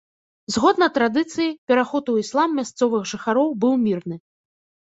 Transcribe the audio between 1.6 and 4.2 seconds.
пераход у іслам мясцовых жыхароў быў мірны.